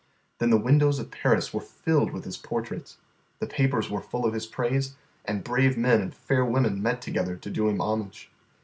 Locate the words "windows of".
0.57-1.11